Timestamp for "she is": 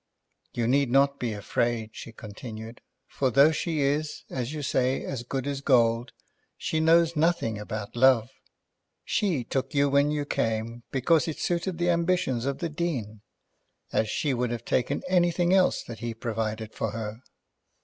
3.51-4.23